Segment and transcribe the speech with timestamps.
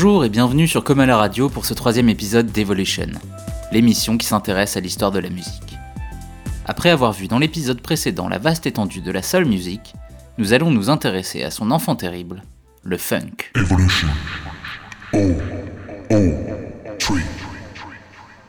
[0.00, 3.08] Bonjour et bienvenue sur Comme à la radio pour ce troisième épisode d'Evolution,
[3.72, 5.76] l'émission qui s'intéresse à l'histoire de la musique.
[6.66, 9.94] Après avoir vu dans l'épisode précédent la vaste étendue de la soul music,
[10.38, 12.44] nous allons nous intéresser à son enfant terrible,
[12.84, 13.50] le funk.
[13.56, 14.06] Evolution.
[15.14, 15.32] Oh,
[16.12, 16.32] oh,
[17.00, 17.24] tree.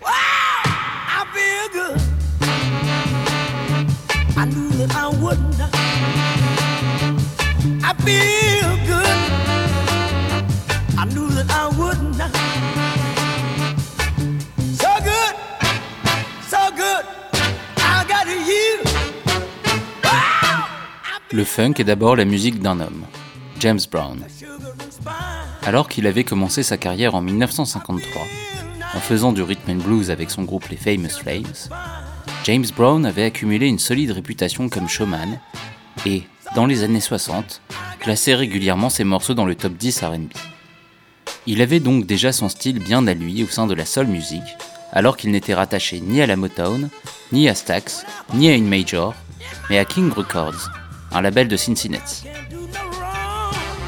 [0.05, 1.99] I feel good.
[4.37, 5.59] I knew that I wouldn't.
[7.83, 8.48] I feel
[21.31, 23.05] Le funk est d'abord la musique d'un homme,
[23.59, 24.25] James Brown.
[25.63, 28.23] Alors qu'il avait commencé sa carrière en 1953,
[28.95, 31.69] en faisant du rhythm and blues avec son groupe les Famous Flames,
[32.45, 35.39] James Brown avait accumulé une solide réputation comme showman
[36.07, 36.23] et,
[36.55, 37.61] dans les années 60,
[37.99, 40.33] classait régulièrement ses morceaux dans le top 10 RB.
[41.45, 44.41] Il avait donc déjà son style bien à lui au sein de la soul music,
[44.91, 46.89] alors qu'il n'était rattaché ni à la Motown,
[47.31, 49.13] ni à Stax, ni à une major,
[49.69, 50.71] mais à King Records,
[51.11, 52.23] un label de Cincinnati.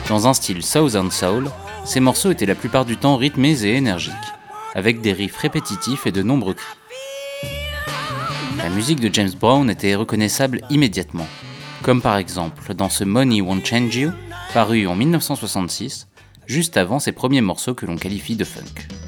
[0.07, 1.49] Dans un style Southern Soul,
[1.85, 4.13] ces morceaux étaient la plupart du temps rythmés et énergiques,
[4.75, 6.77] avec des riffs répétitifs et de nombreux cris.
[8.57, 11.27] La musique de James Brown était reconnaissable immédiatement,
[11.81, 14.11] comme par exemple dans ce Money Won't Change You,
[14.53, 16.07] paru en 1966,
[16.45, 19.00] juste avant ses premiers morceaux que l'on qualifie de funk.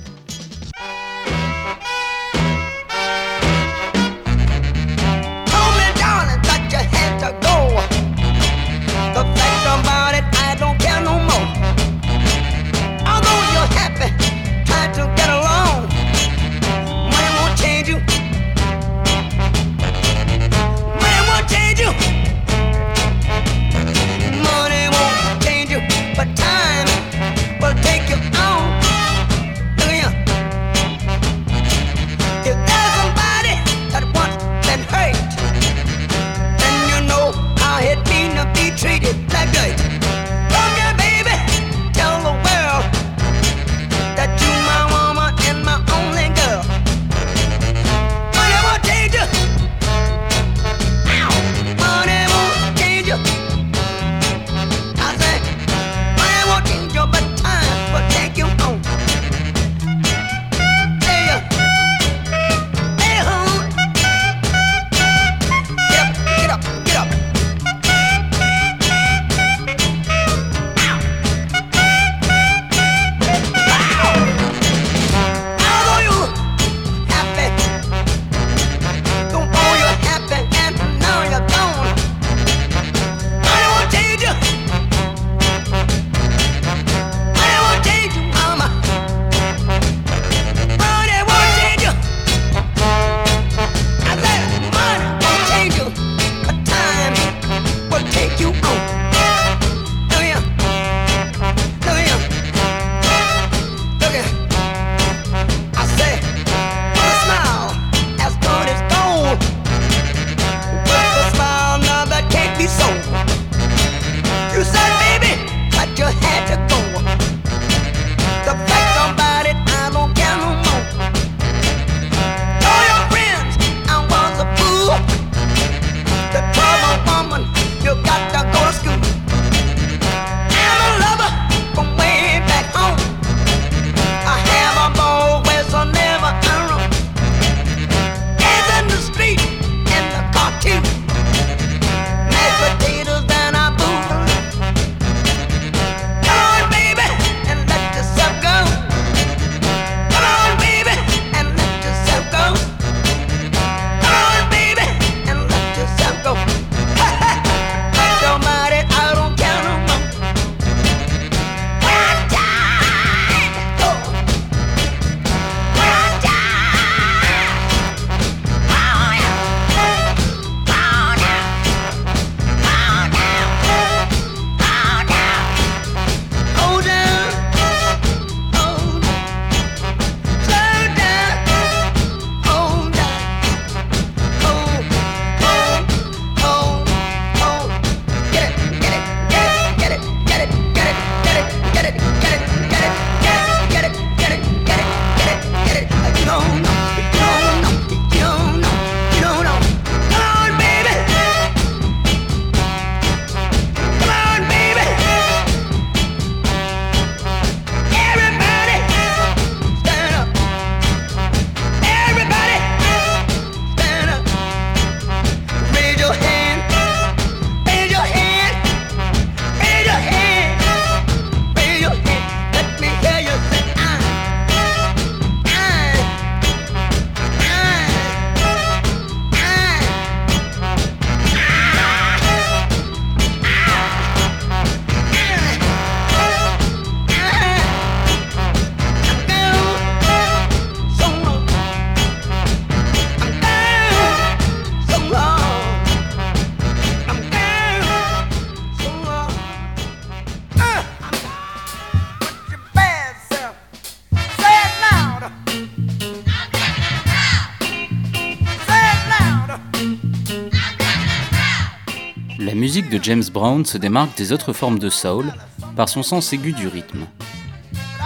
[263.03, 265.33] James Brown se démarque des autres formes de soul
[265.75, 267.05] par son sens aigu du rythme.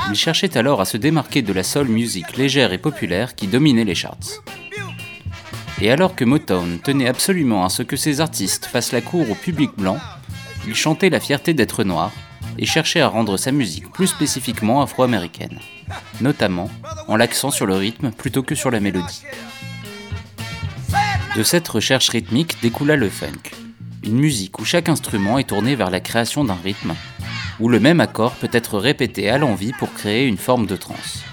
[0.09, 3.83] Il cherchait alors à se démarquer de la soul music légère et populaire qui dominait
[3.83, 4.41] les charts.
[5.79, 9.35] Et alors que Motown tenait absolument à ce que ses artistes fassent la cour au
[9.35, 9.99] public blanc,
[10.65, 12.11] il chantait la fierté d'être noir
[12.57, 15.59] et cherchait à rendre sa musique plus spécifiquement afro-américaine,
[16.21, 16.71] notamment
[17.07, 19.21] en l'accent sur le rythme plutôt que sur la mélodie.
[21.35, 23.51] De cette recherche rythmique découla le funk,
[24.07, 26.95] une musique où chaque instrument est tourné vers la création d'un rythme,
[27.59, 31.23] où le même accord peut être répété à l'envie pour créer une forme de trance.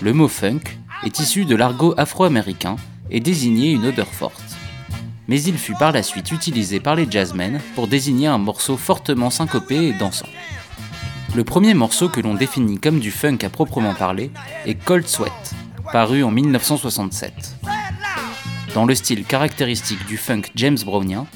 [0.00, 0.60] Le mot funk
[1.04, 2.76] est issu de l'argot afro-américain
[3.10, 4.42] et désignait une odeur forte.
[5.26, 9.30] Mais il fut par la suite utilisé par les jazzmen pour désigner un morceau fortement
[9.30, 10.28] syncopé et dansant.
[11.34, 14.30] Le premier morceau que l'on définit comme du funk à proprement parler
[14.66, 15.54] est Cold Sweat,
[15.92, 17.77] paru en 1967.
[18.74, 21.26] Dans le style caractéristique du funk James Brownien,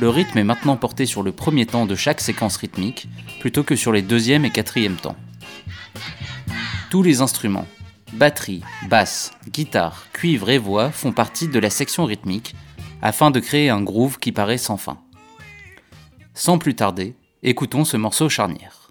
[0.00, 3.08] le rythme est maintenant porté sur le premier temps de chaque séquence rythmique
[3.40, 5.16] plutôt que sur les deuxième et quatrième temps.
[6.90, 7.66] Tous les instruments,
[8.12, 12.54] batterie, basse, guitare, cuivre et voix font partie de la section rythmique
[13.00, 14.98] afin de créer un groove qui paraît sans fin.
[16.34, 18.90] Sans plus tarder, écoutons ce morceau charnière.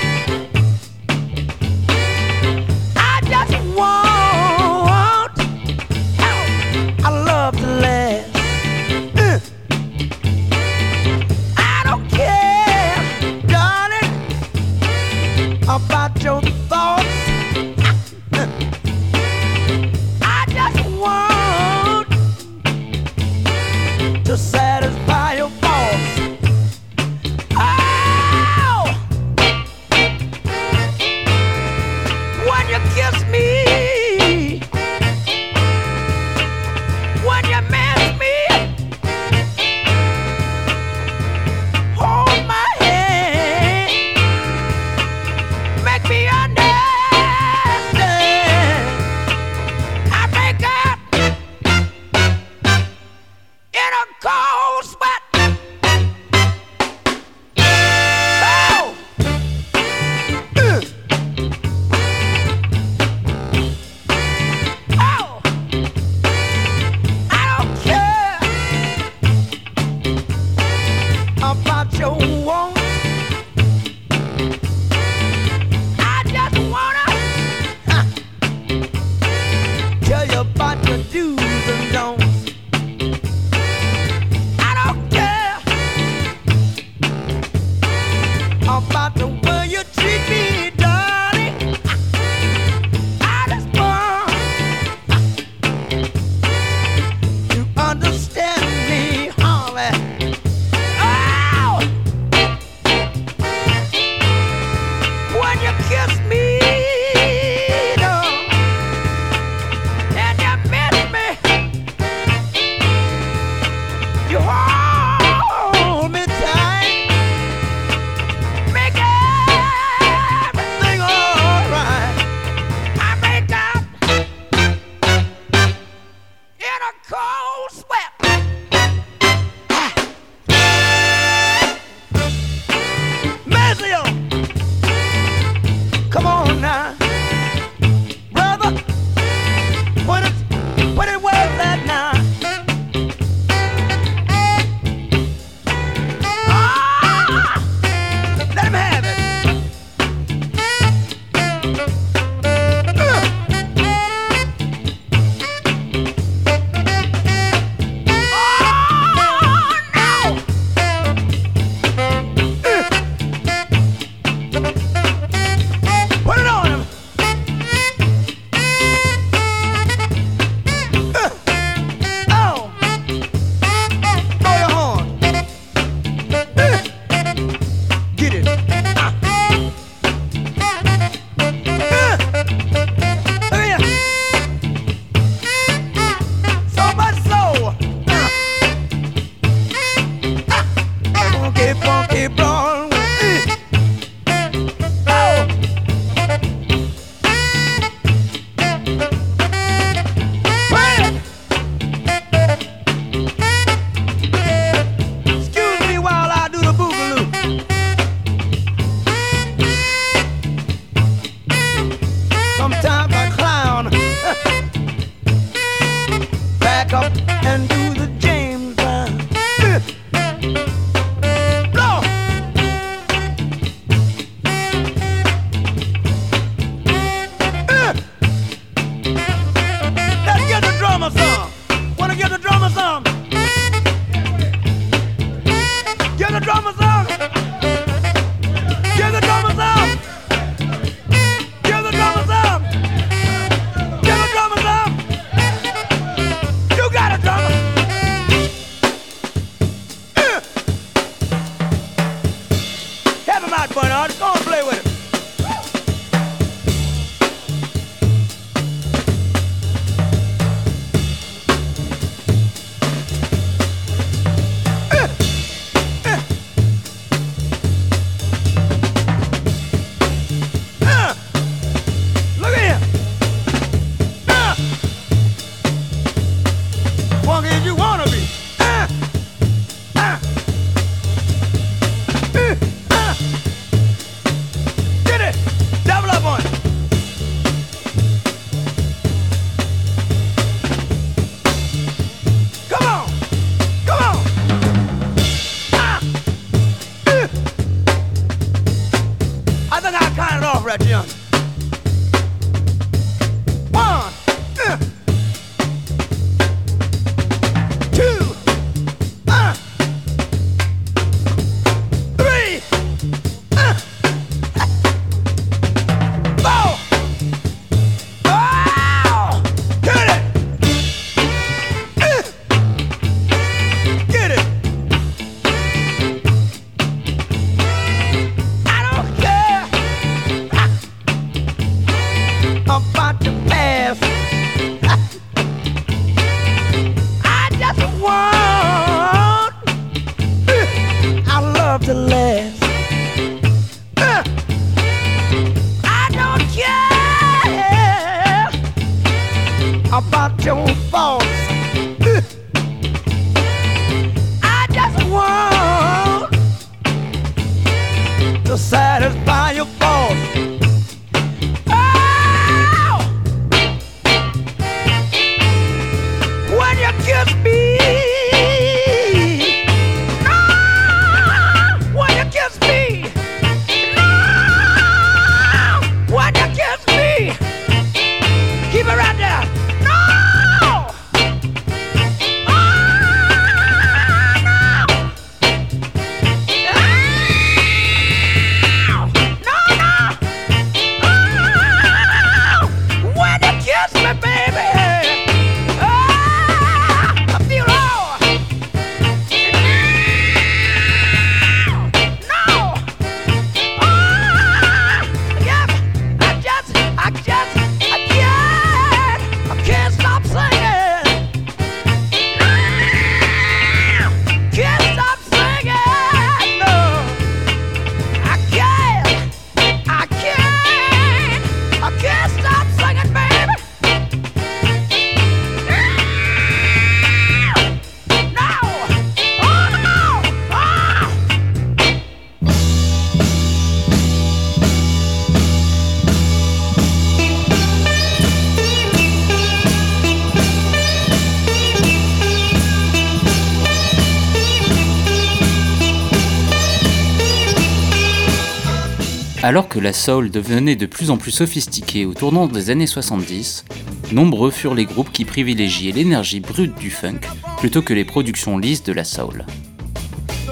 [449.51, 453.65] Alors que la soul devenait de plus en plus sophistiquée au tournant des années 70,
[454.13, 457.19] nombreux furent les groupes qui privilégiaient l'énergie brute du funk
[457.57, 459.45] plutôt que les productions lisses de la soul.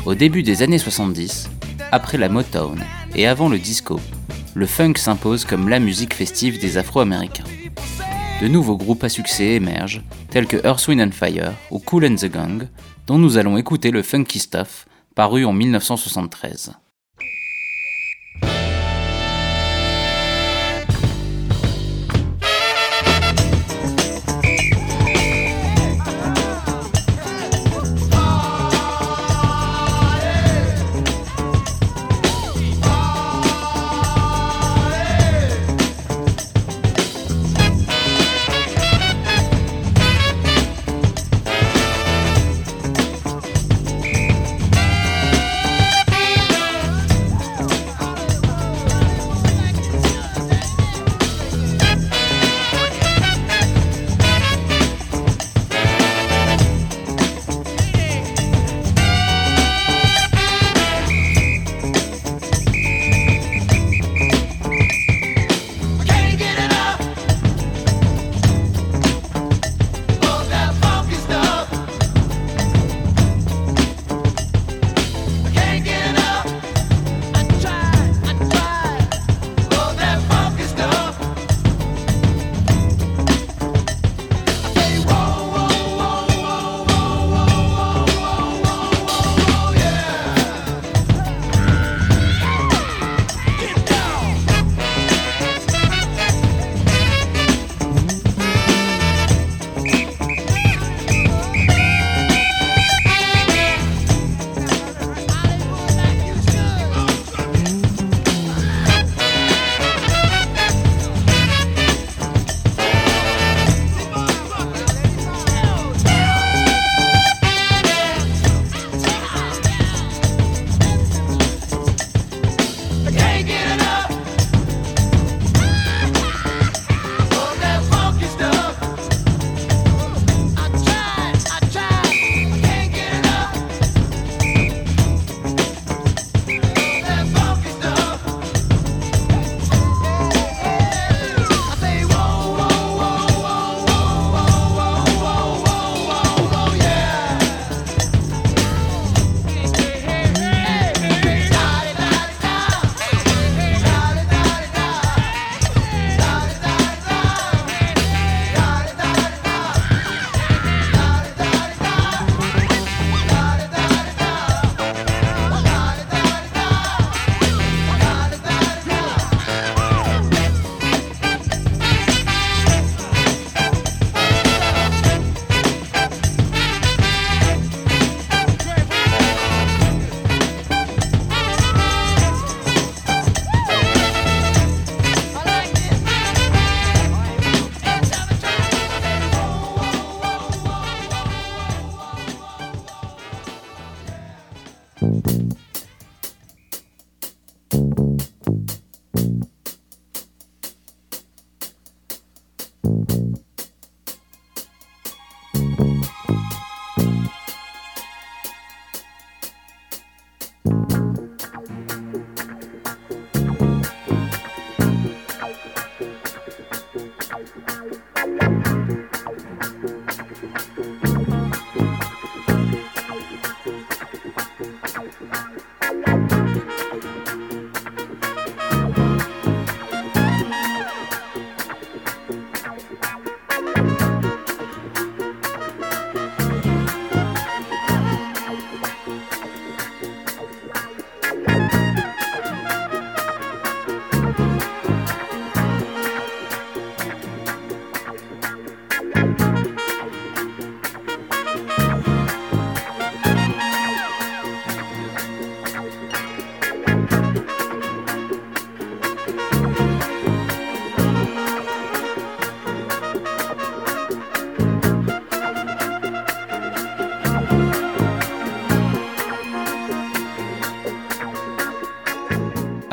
[0.06, 1.50] Au début des années 70,
[1.94, 2.84] après la Motown
[3.16, 4.02] et avant le disco,
[4.54, 7.46] le funk s'impose comme la musique festive des Afro-Américains.
[8.42, 12.16] De nouveaux groupes à succès émergent, tels que Earth, Wind and Fire ou Cool and
[12.16, 12.68] the Gang,
[13.08, 16.74] dont nous allons écouter le Funky Stuff, paru en 1973.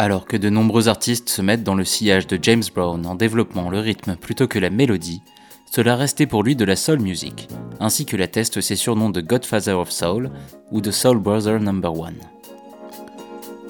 [0.06, 3.70] Alors que de nombreux artistes se mettent dans le sillage de James Brown en développant
[3.70, 5.20] le rythme plutôt que la mélodie,
[5.68, 7.48] cela restait pour lui de la soul music,
[7.80, 10.30] ainsi que l'attestent ses surnoms de Godfather of Soul
[10.70, 11.72] ou de Soul Brother No.
[11.72, 12.12] 1.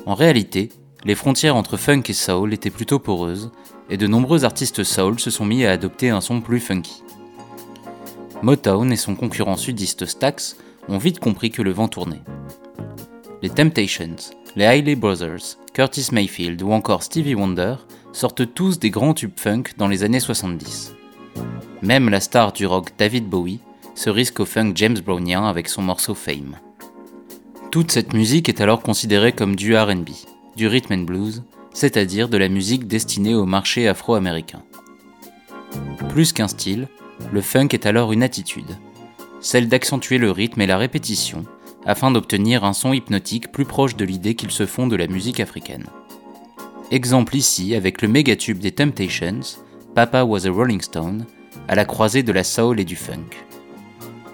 [0.04, 0.68] En réalité,
[1.06, 3.50] les frontières entre funk et soul étaient plutôt poreuses,
[3.88, 7.02] et de nombreux artistes soul se sont mis à adopter un son plus funky.
[8.42, 10.58] Motown et son concurrent sudiste Stax
[10.90, 12.20] ont vite compris que le vent tournait.
[13.40, 14.16] Les Temptations,
[14.54, 17.74] les Hailey Brothers, Curtis Mayfield ou encore Stevie Wonder
[18.14, 20.94] sortent tous des grands tubes funk dans les années 70.
[21.82, 23.60] Même la star du rock David Bowie
[23.94, 26.56] se risque au funk James Brownien avec son morceau Fame.
[27.70, 30.08] Toute cette musique est alors considérée comme du RB,
[30.56, 31.42] du rhythm and blues,
[31.74, 34.62] c'est-à-dire de la musique destinée au marché afro-américain.
[36.08, 36.88] Plus qu'un style,
[37.34, 38.78] le funk est alors une attitude,
[39.42, 41.44] celle d'accentuer le rythme et la répétition
[41.86, 45.40] afin d'obtenir un son hypnotique plus proche de l'idée qu'ils se font de la musique
[45.40, 45.86] africaine.
[46.90, 49.40] Exemple ici avec le mégatube des Temptations,
[49.94, 51.24] Papa Was a Rolling Stone,
[51.68, 53.30] à la croisée de la soul et du funk.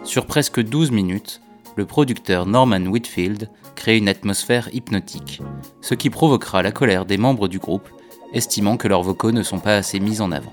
[0.04, 1.40] Sur presque 12 minutes,
[1.76, 5.40] le producteur Norman Whitfield crée une atmosphère hypnotique,
[5.80, 7.88] ce qui provoquera la colère des membres du groupe,
[8.32, 10.52] estimant que leurs vocaux ne sont pas assez mis en avant.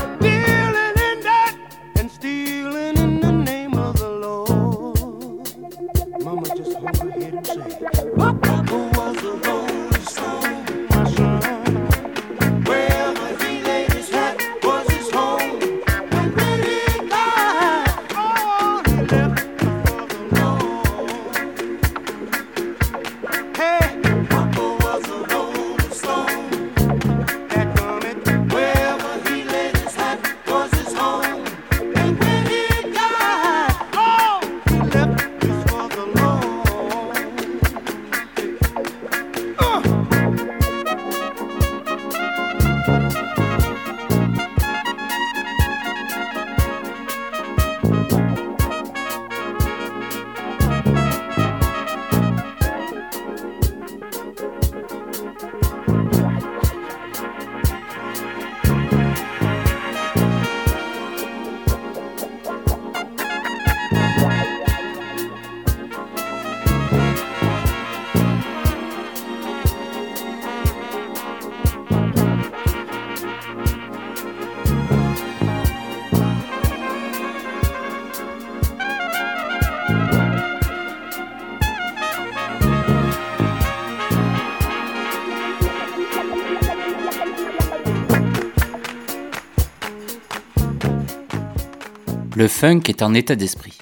[92.41, 93.77] Le funk est un état d'esprit.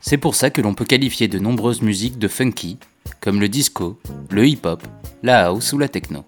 [0.00, 2.76] C'est pour ça que l'on peut qualifier de nombreuses musiques de funky,
[3.20, 4.82] comme le disco, le hip-hop,
[5.22, 6.24] la house ou la techno.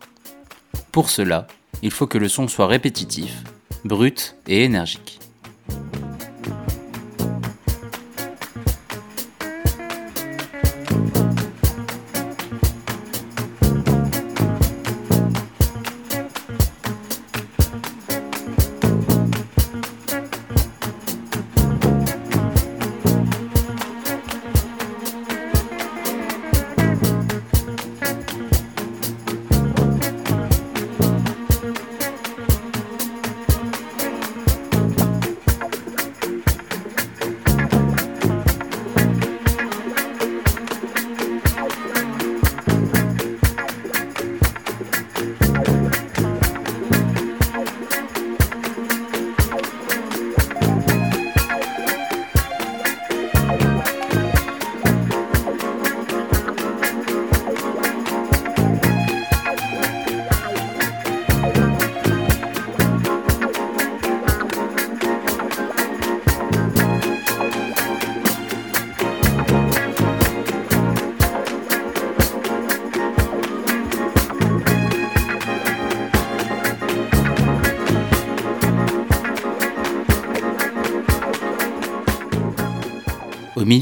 [0.92, 1.48] Pour cela,
[1.82, 3.42] il faut que le son soit répétitif,
[3.84, 5.18] brut et énergique.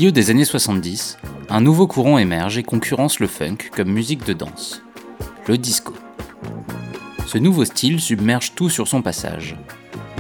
[0.05, 1.17] Milieu des années 70,
[1.49, 4.83] un nouveau courant émerge et concurrence le funk comme musique de danse,
[5.47, 5.95] le disco.
[7.27, 9.57] Ce nouveau style submerge tout sur son passage.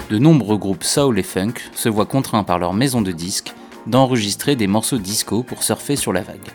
[0.09, 3.53] De nombreux groupes soul et funk se voient contraints par leur maison de disques
[3.87, 6.49] d'enregistrer des morceaux disco pour surfer sur la vague.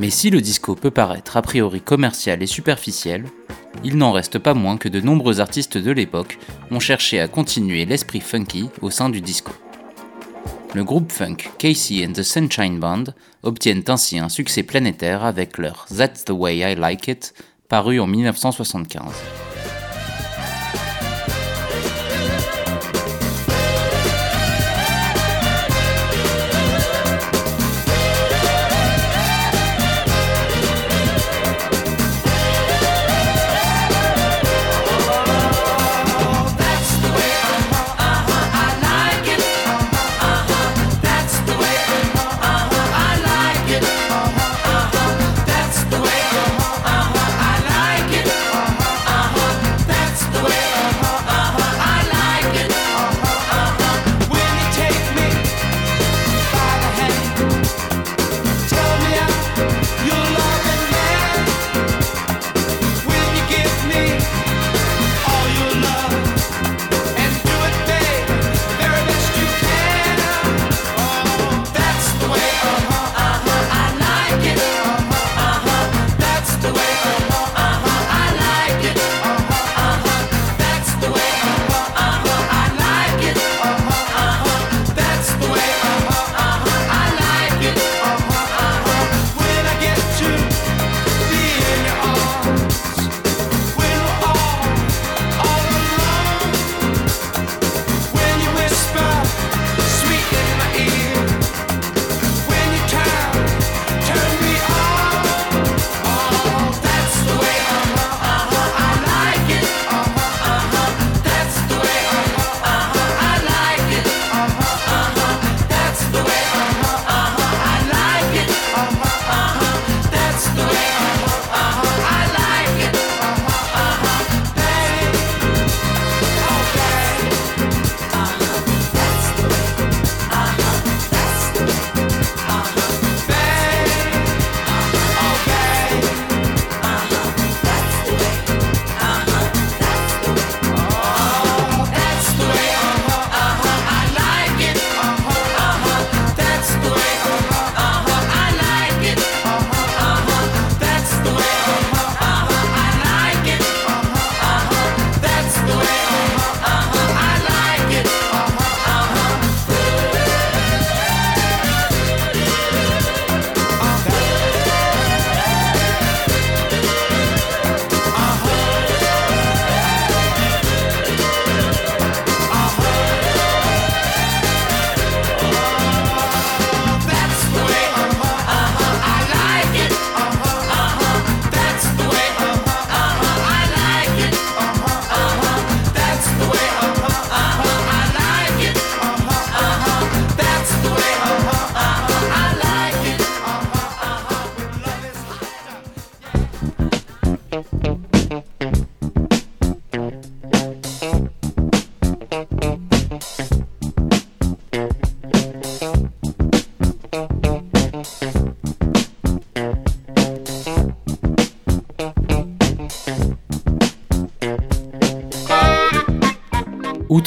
[0.00, 3.26] Mais si le disco peut paraître a priori commercial et superficiel,
[3.84, 6.36] il n'en reste pas moins que de nombreux artistes de l'époque
[6.72, 9.52] ont cherché à continuer l'esprit funky au sein du disco
[10.74, 13.04] le groupe funk Casey and the Sunshine Band
[13.42, 17.34] obtiennent ainsi un succès planétaire avec leur That's the Way I Like It,
[17.68, 19.47] paru en 1975.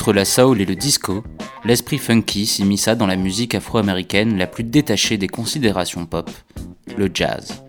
[0.01, 1.23] Outre la soul et le disco,
[1.63, 6.27] l'esprit funky s'immisça dans la musique afro-américaine la plus détachée des considérations pop,
[6.97, 7.63] le jazz.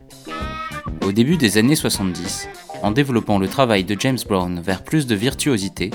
[1.02, 2.48] Au début des années 70,
[2.82, 5.90] en développant le travail de James Brown vers plus de virtuosité,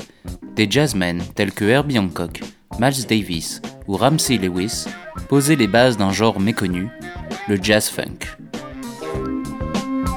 [0.56, 2.42] des jazzmen tels que Herbie Hancock,
[2.80, 4.86] Miles Davis ou Ramsey Lewis
[5.30, 6.90] posaient les bases d'un genre méconnu,
[7.48, 8.47] le jazz funk.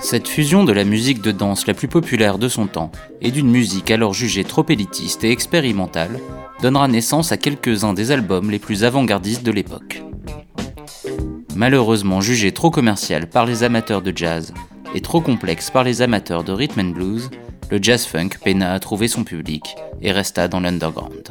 [0.02, 3.50] Cette fusion de la musique de danse la plus populaire de son temps et d'une
[3.50, 6.18] musique alors jugée trop élitiste et expérimentale
[6.62, 10.02] donnera naissance à quelques-uns des albums les plus avant-gardistes de l'époque.
[11.54, 14.54] Malheureusement jugé trop commercial par les amateurs de jazz
[14.94, 17.30] et trop complexe par les amateurs de rhythm and blues,
[17.70, 21.30] le jazz funk peina à trouver son public et resta dans l'underground.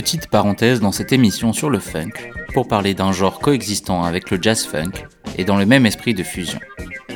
[0.00, 4.38] Petite parenthèse dans cette émission sur le funk, pour parler d'un genre coexistant avec le
[4.40, 4.92] jazz funk
[5.36, 6.58] et dans le même esprit de fusion,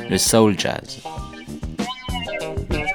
[0.07, 0.99] le soul jazz.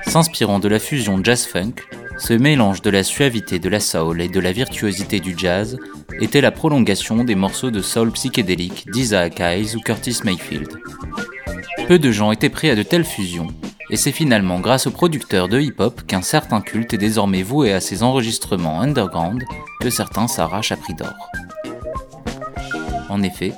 [0.06, 1.72] S'inspirant de la fusion jazz-funk,
[2.18, 5.76] ce mélange de la suavité de la soul et de la virtuosité du jazz
[6.20, 10.68] était la prolongation des morceaux de soul psychédélique d'Isaac Hayes ou Curtis Mayfield.
[11.88, 13.48] Peu de gens étaient prêts à de telles fusions,
[13.90, 17.80] et c'est finalement grâce aux producteurs de hip-hop qu'un certain culte est désormais voué à
[17.80, 19.42] ces enregistrements underground
[19.80, 21.30] que certains s'arrachent à prix d'or.
[23.08, 23.52] En effet,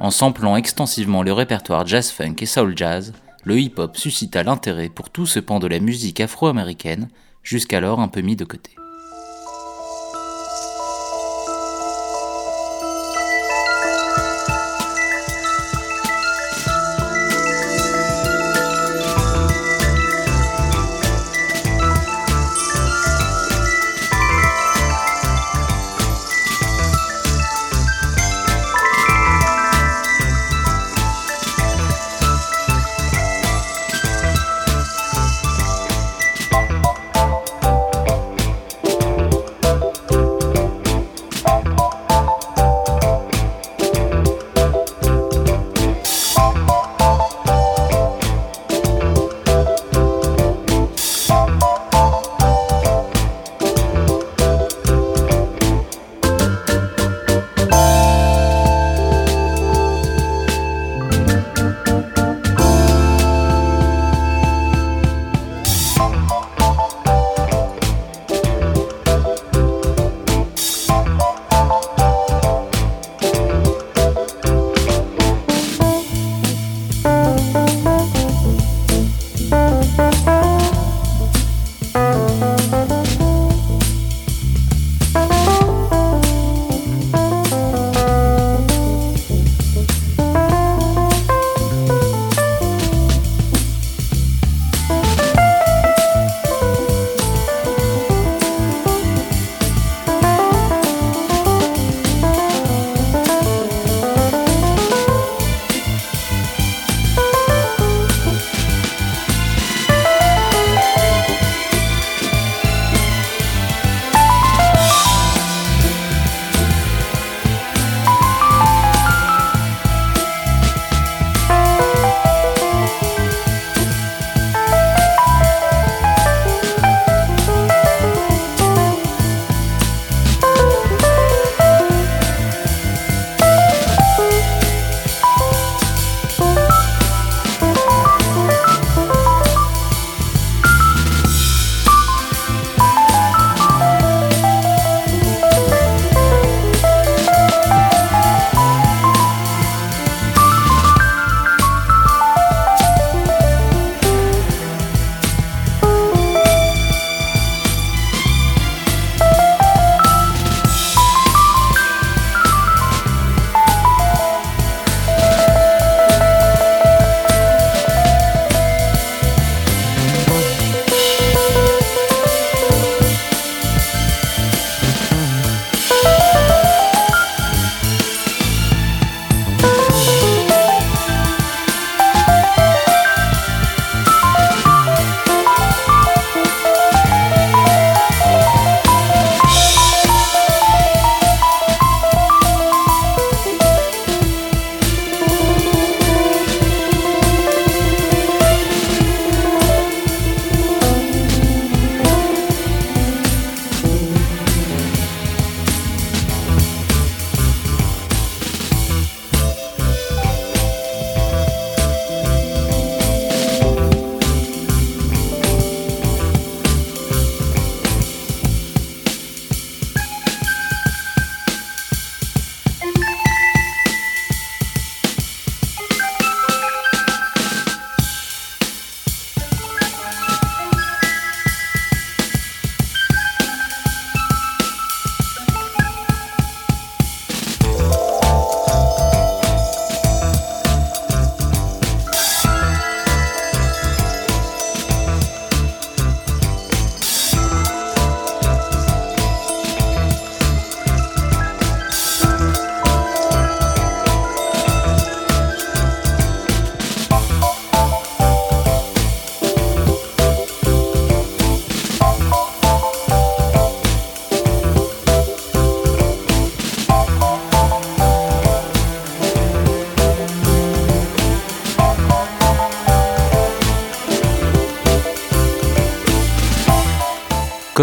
[0.00, 3.12] en samplant extensivement le répertoire jazz-funk et soul jazz,
[3.44, 7.08] le hip-hop suscita l'intérêt pour tout ce pan de la musique afro-américaine,
[7.42, 8.70] jusqu'alors un peu mis de côté.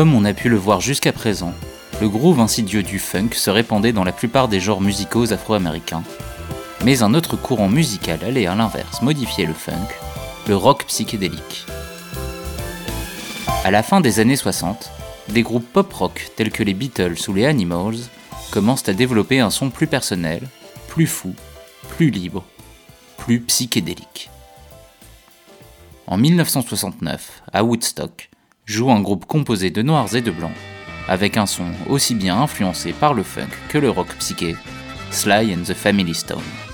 [0.01, 1.53] Comme on a pu le voir jusqu'à présent,
[2.01, 6.01] le groove insidieux du funk se répandait dans la plupart des genres musicaux afro-américains,
[6.83, 9.89] mais un autre courant musical allait à l'inverse modifier le funk,
[10.47, 11.67] le rock psychédélique.
[13.63, 14.89] À la fin des années 60,
[15.29, 17.99] des groupes pop-rock tels que les Beatles ou les Animals
[18.49, 20.41] commencent à développer un son plus personnel,
[20.87, 21.35] plus fou,
[21.89, 22.43] plus libre,
[23.17, 24.31] plus psychédélique.
[26.07, 28.30] En 1969, à Woodstock,
[28.71, 30.55] joue un groupe composé de noirs et de blancs,
[31.07, 34.55] avec un son aussi bien influencé par le funk que le rock psyché,
[35.11, 36.70] Sly and the Family Stone.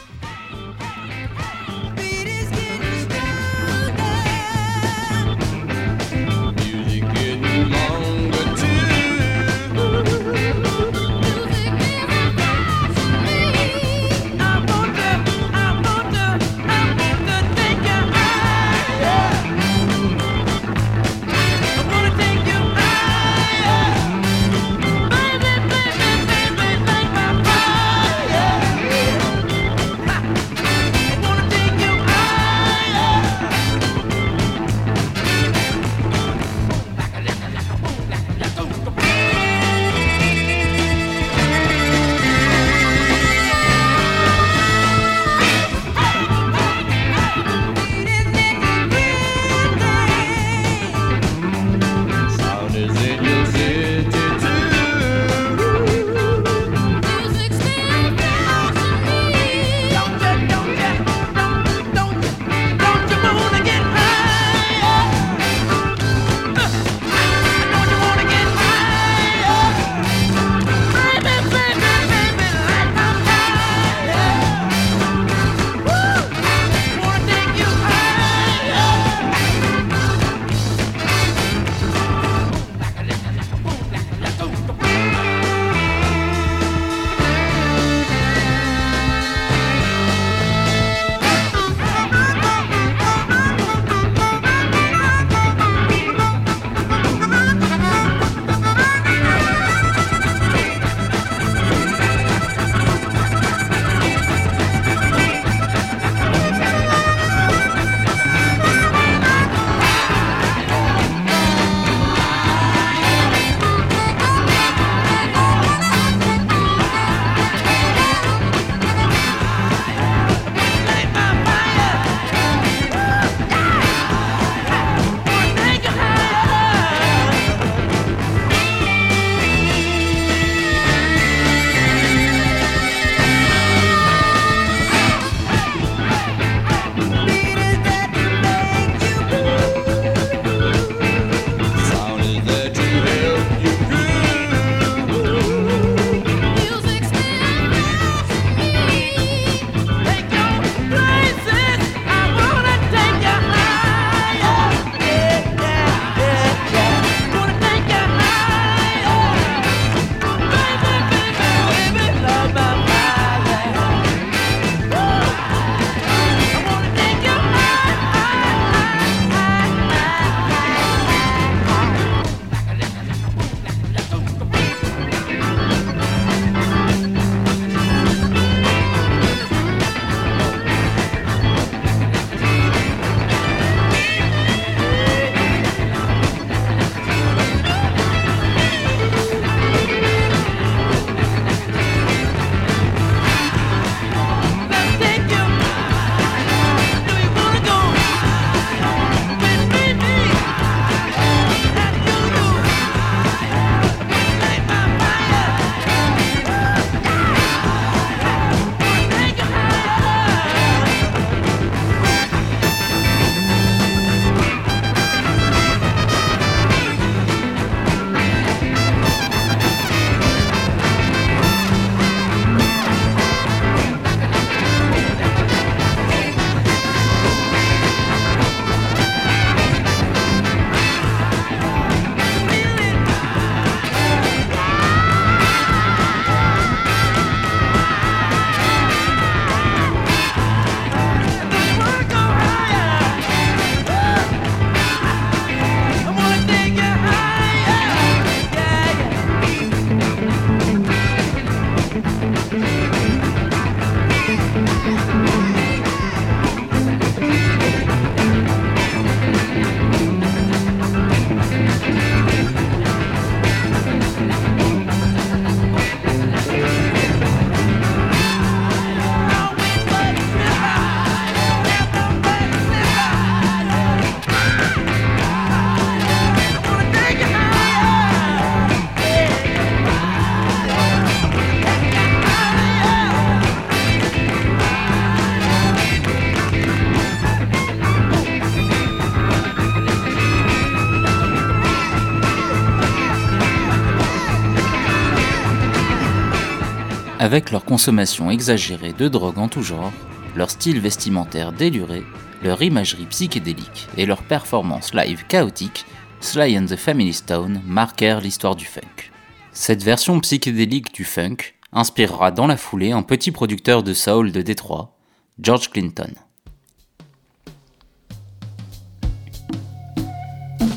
[297.37, 299.93] Avec leur consommation exagérée de drogue en tout genre,
[300.35, 302.01] leur style vestimentaire déluré,
[302.41, 305.85] leur imagerie psychédélique et leur performance live chaotique,
[306.19, 309.11] Sly and the Family Stone marquèrent l'histoire du funk.
[309.51, 314.41] Cette version psychédélique du funk inspirera dans la foulée un petit producteur de soul de
[314.41, 314.97] Détroit,
[315.39, 316.15] George Clinton.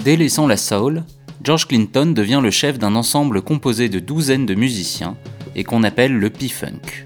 [0.04, 1.04] Délaissant la soul,
[1.42, 5.16] George Clinton devient le chef d'un ensemble composé de douzaines de musiciens
[5.60, 7.04] et qu'on appelle le P-Funk.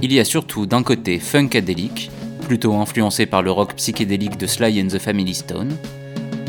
[0.00, 2.10] Il y a surtout d'un côté Funkadelic,
[2.46, 5.76] plutôt influencé par le rock psychédélique de Sly and the Family Stone,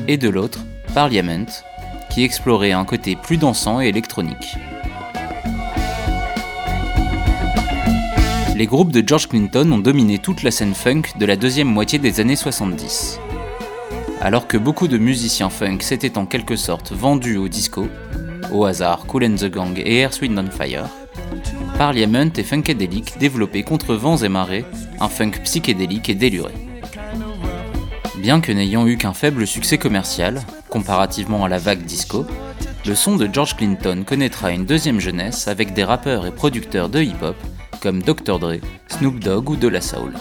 [0.07, 0.59] et de l'autre
[0.93, 1.45] Parliament,
[2.09, 4.55] qui explorait un côté plus dansant et électronique.
[8.55, 11.99] Les groupes de George Clinton ont dominé toute la scène funk de la deuxième moitié
[11.99, 13.19] des années 70.
[14.21, 17.89] Alors que beaucoup de musiciens funk s'étaient en quelque sorte vendus au disco,
[18.55, 20.87] au hasard Cool and the Gang et Air Sweet on Fire,
[21.77, 24.65] Parliament et Funkadelic développaient contre vents et marées
[24.99, 26.53] un funk psychédélique et déluré.
[28.17, 32.25] Bien que n'ayant eu qu'un faible succès commercial, comparativement à la vague disco,
[32.85, 37.01] le son de George Clinton connaîtra une deuxième jeunesse avec des rappeurs et producteurs de
[37.01, 37.35] hip-hop
[37.81, 38.39] comme Dr.
[38.39, 38.55] Dre,
[38.87, 40.13] Snoop Dogg ou De La Soul.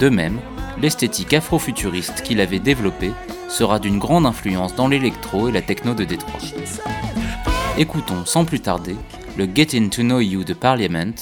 [0.00, 0.38] De même,
[0.80, 3.12] l'esthétique afro-futuriste qu'il avait développée
[3.48, 6.40] sera d'une grande influence dans l'électro et la techno de Détroit.
[7.76, 8.96] Écoutons sans plus tarder
[9.36, 11.14] le Getting to Know You de Parliament,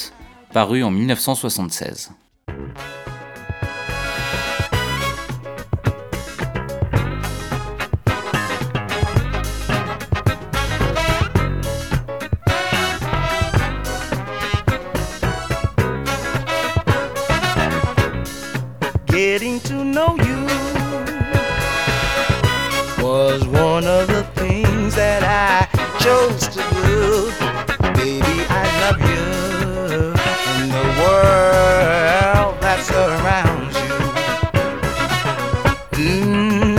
[0.52, 2.12] paru en 1976.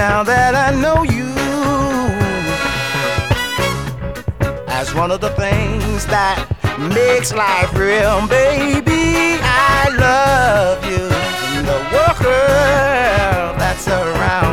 [0.10, 1.30] Now that I know you
[4.80, 6.38] as one of the things that
[6.98, 11.06] makes life real, baby, I love you.
[11.58, 14.47] And the oh, world that surrounds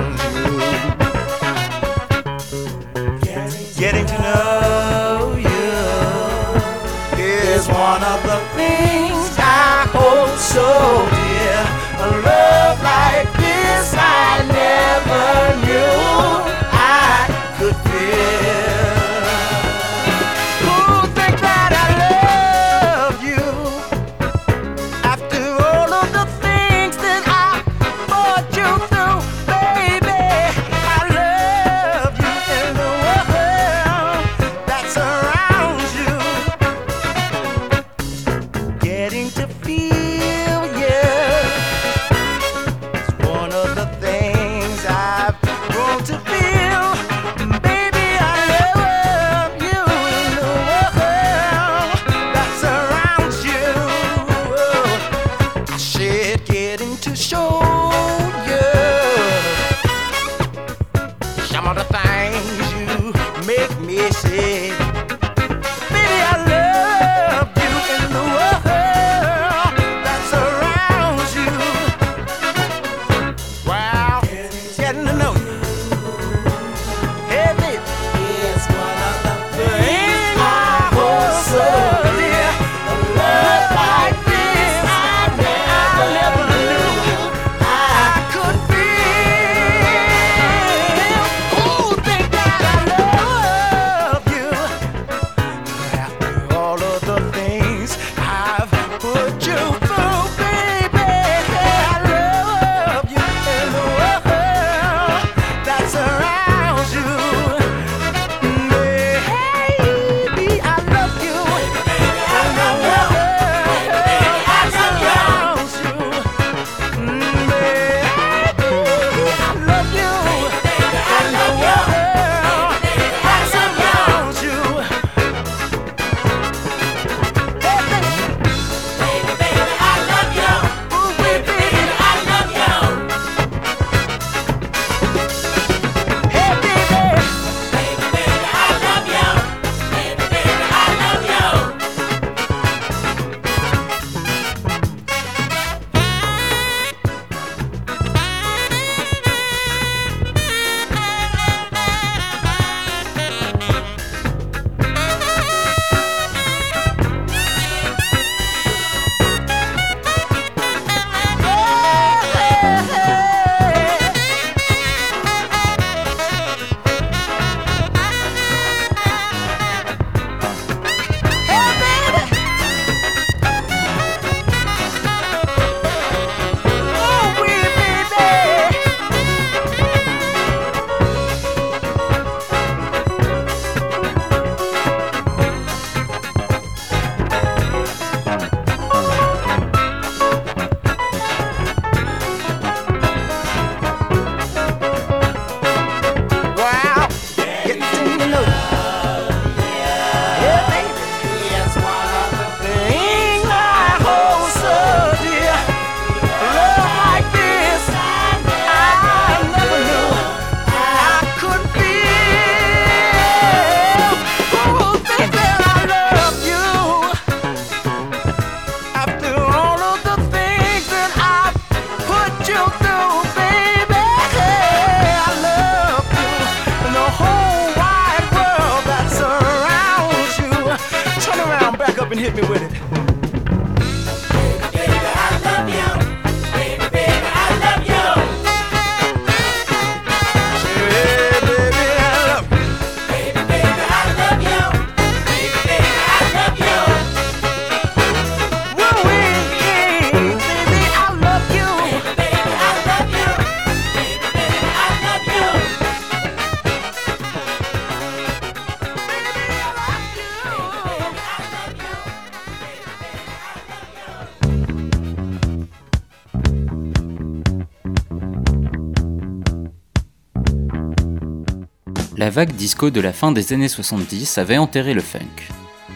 [272.35, 275.53] vague disco de la fin des années 70 avait enterré le funk,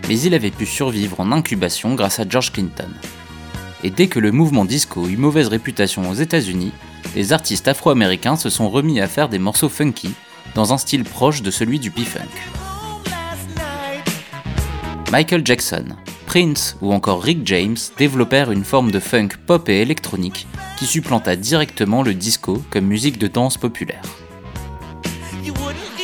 [0.08, 2.90] mais il avait pu survivre en incubation grâce à George Clinton.
[3.82, 6.70] Et dès que le mouvement disco eut mauvaise réputation aux États-Unis,
[7.16, 10.14] les artistes afro-américains se sont remis à faire des morceaux funky
[10.54, 12.22] dans un style proche de celui du P-Funk.
[15.10, 15.86] Michael Jackson,
[16.26, 20.46] Prince ou encore Rick James développèrent une forme de funk pop et électronique
[20.78, 24.02] qui supplanta directement le disco comme musique de danse populaire.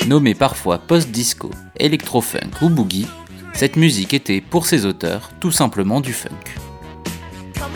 [0.07, 3.07] Nommée parfois post-disco, électro-funk ou boogie,
[3.55, 6.31] cette musique était, pour ses auteurs, tout simplement du funk.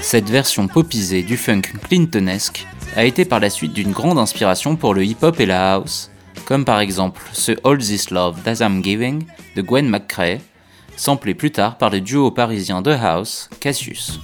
[0.02, 2.66] Cette version popisée du funk clintonesque
[2.96, 6.10] a été par la suite d'une grande inspiration pour le hip-hop et la house,
[6.44, 9.24] comme par exemple ce All This Love That I'm Giving
[9.56, 10.40] de Gwen McCrae,
[10.96, 14.20] samplé plus tard par le duo parisien de house Cassius.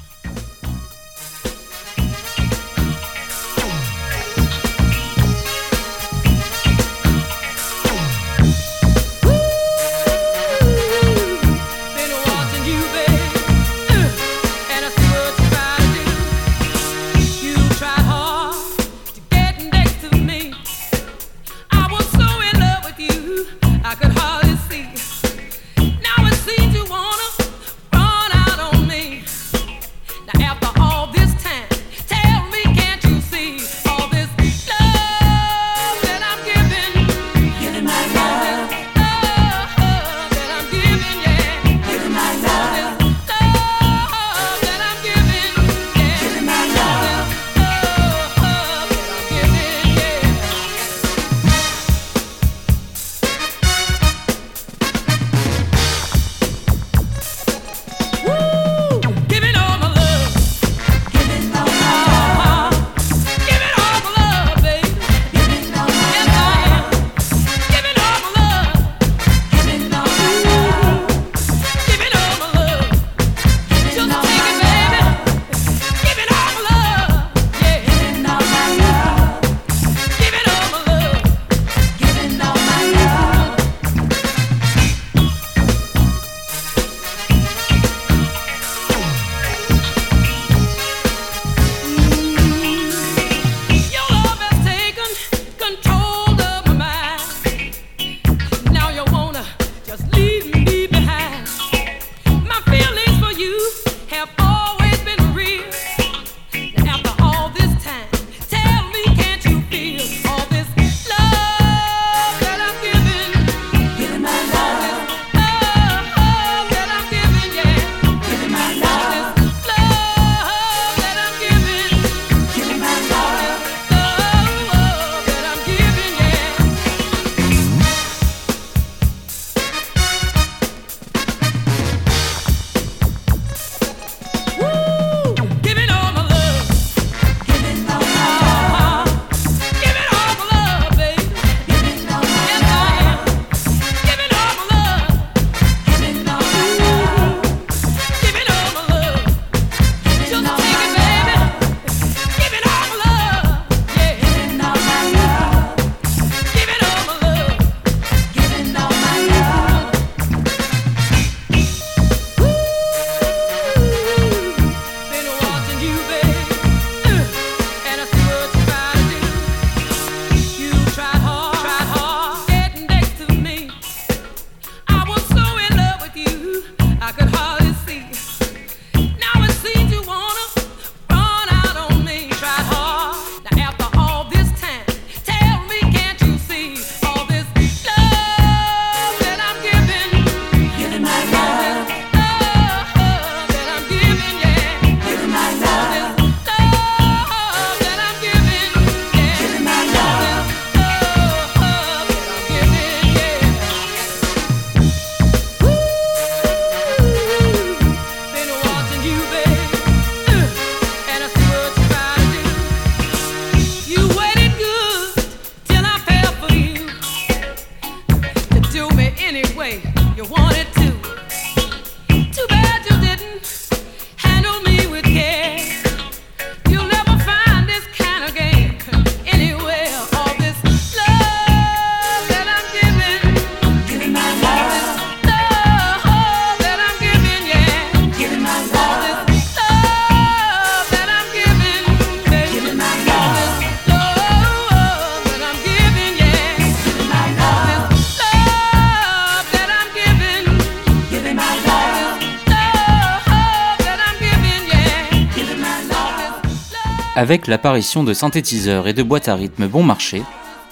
[257.25, 260.23] Avec l'apparition de synthétiseurs et de boîtes à rythme bon marché,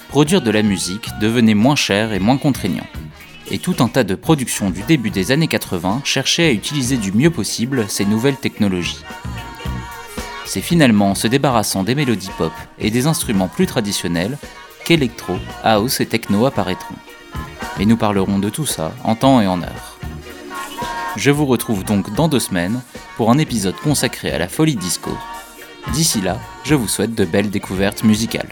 [0.09, 2.85] produire de la musique devenait moins cher et moins contraignant.
[3.49, 7.11] Et tout un tas de productions du début des années 80 cherchaient à utiliser du
[7.11, 9.03] mieux possible ces nouvelles technologies.
[10.45, 14.37] C'est finalement en se débarrassant des mélodies pop et des instruments plus traditionnels
[14.85, 16.97] qu'électro, house et techno apparaîtront.
[17.79, 19.97] Mais nous parlerons de tout ça en temps et en heure.
[21.17, 22.83] Je vous retrouve donc dans deux semaines
[23.17, 25.17] pour un épisode consacré à la folie disco.
[25.91, 28.49] D'ici là, je vous souhaite de belles découvertes musicales.